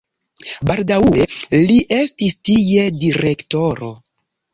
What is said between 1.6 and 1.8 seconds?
li